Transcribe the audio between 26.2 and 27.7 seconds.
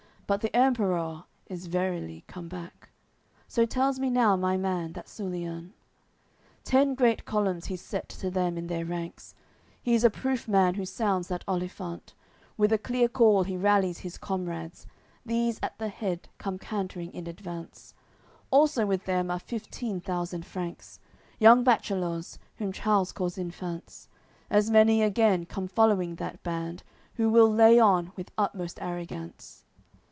band, Who will